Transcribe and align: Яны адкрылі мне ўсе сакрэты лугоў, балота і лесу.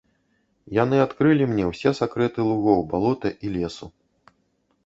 Яны 0.83 0.97
адкрылі 1.05 1.43
мне 1.51 1.67
ўсе 1.71 1.93
сакрэты 2.01 2.39
лугоў, 2.49 2.79
балота 2.95 3.29
і 3.47 3.53
лесу. 3.59 3.85